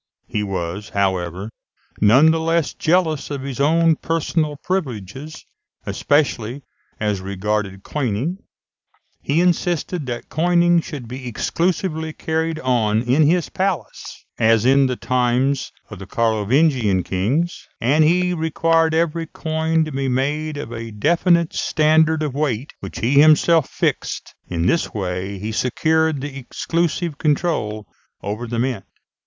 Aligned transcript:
He 0.25 0.41
was, 0.41 0.89
however, 0.89 1.51
none 2.01 2.31
the 2.31 2.39
less 2.39 2.73
jealous 2.73 3.29
of 3.29 3.43
his 3.43 3.59
own 3.59 3.95
personal 3.97 4.57
privileges, 4.63 5.45
especially 5.85 6.63
as 6.99 7.21
regarded 7.21 7.83
coining 7.83 8.37
(Figs. 9.23 9.59
263 9.59 9.99
to 9.99 10.05
270). 10.05 10.07
He 10.07 10.07
insisted 10.07 10.07
that 10.07 10.35
coining 10.35 10.81
should 10.81 11.07
be 11.07 11.27
exclusively 11.27 12.13
carried 12.13 12.59
on 12.61 13.03
in 13.03 13.27
his 13.27 13.49
palace, 13.49 14.25
as 14.39 14.65
in 14.65 14.87
the 14.87 14.95
times 14.95 15.71
of 15.91 15.99
the 15.99 16.07
Carlovingian 16.07 17.03
kings, 17.03 17.67
and 17.79 18.03
he 18.03 18.33
required 18.33 18.95
every 18.95 19.27
coin 19.27 19.85
to 19.85 19.91
be 19.91 20.07
made 20.09 20.57
of 20.57 20.73
a 20.73 20.89
definite 20.89 21.53
standard 21.53 22.23
of 22.23 22.33
weight, 22.33 22.73
which 22.79 22.97
he 23.01 23.21
himself 23.21 23.69
fixed. 23.69 24.33
In 24.47 24.65
this 24.65 24.95
way 24.95 25.37
he 25.37 25.51
secured 25.51 26.21
the 26.21 26.39
exclusive 26.39 27.19
control 27.19 27.85
over 28.23 28.47
the 28.47 28.57
mint. 28.57 28.85